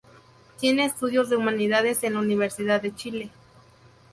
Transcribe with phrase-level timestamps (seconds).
[0.59, 3.29] Tiene estudios de Humanidades en la Universidad de Chile.